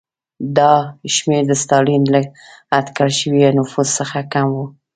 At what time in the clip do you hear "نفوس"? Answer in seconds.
3.57-3.87